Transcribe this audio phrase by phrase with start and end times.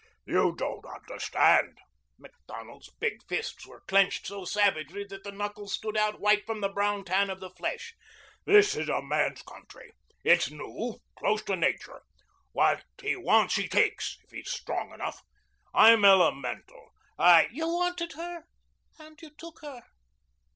[0.25, 1.77] "You don't understand."
[2.17, 6.69] Macdonald's big fists were clenched so savagely that the knuckles stood out white from the
[6.69, 7.93] brown tan of the flesh.
[8.43, 9.91] "This is a man's country.
[10.23, 12.01] It's new close to nature.
[12.51, 15.21] What he wants he takes if he's strong enough.
[15.71, 16.89] I'm elemental.
[17.19, 18.45] I" "You wanted her
[18.97, 19.83] and you took her.